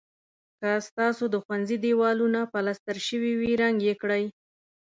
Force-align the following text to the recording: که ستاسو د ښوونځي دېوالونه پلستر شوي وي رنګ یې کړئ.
که 0.59 0.69
ستاسو 0.87 1.23
د 1.29 1.35
ښوونځي 1.43 1.77
دېوالونه 1.85 2.39
پلستر 2.53 2.97
شوي 3.07 3.33
وي 3.39 3.51
رنګ 3.61 3.77
یې 3.87 3.95
کړئ. 4.01 4.23